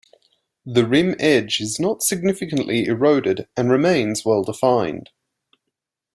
[0.65, 5.11] The rim edge is not significantly eroded and remains well-defined.